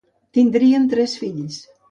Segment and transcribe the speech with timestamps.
[0.37, 1.63] Tindrien tres fills.